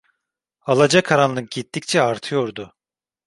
Alacakaranlık 0.61 1.51
gittikçe 1.51 2.01
artıyordu. 2.03 2.75